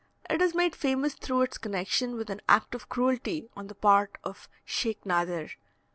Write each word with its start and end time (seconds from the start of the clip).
It 0.27 0.41
is 0.41 0.55
made 0.55 0.75
famous 0.75 1.13
through 1.13 1.43
its 1.43 1.59
connection 1.59 2.15
with 2.15 2.31
an 2.31 2.41
act 2.49 2.73
of 2.73 2.89
cruelty 2.89 3.49
on 3.55 3.67
the 3.67 3.75
part 3.75 4.17
of 4.23 4.49
Sheikh 4.65 5.05
Nadir. 5.05 5.51